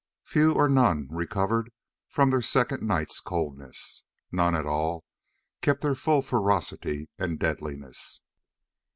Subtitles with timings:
[0.23, 1.71] Few or none recovered
[2.09, 4.03] from their second nights' coldness.
[4.31, 5.05] None at all
[5.61, 8.19] kept their full ferocity and deadliness.